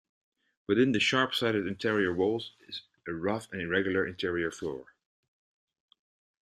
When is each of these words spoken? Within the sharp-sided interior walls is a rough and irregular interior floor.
Within 0.67 0.93
the 0.93 0.99
sharp-sided 0.99 1.67
interior 1.67 2.11
walls 2.11 2.53
is 2.67 2.81
a 3.07 3.13
rough 3.13 3.51
and 3.51 3.61
irregular 3.61 4.03
interior 4.03 4.49
floor. 4.49 4.95